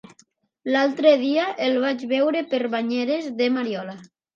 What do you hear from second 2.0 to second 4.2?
veure per Banyeres de Mariola.